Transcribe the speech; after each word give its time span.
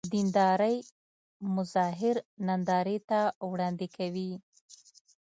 دیندارۍ 0.13 0.75
مظاهر 1.55 2.15
نندارې 2.47 2.97
ته 3.09 3.19
وړاندې 3.51 3.87
کوي. 3.97 4.31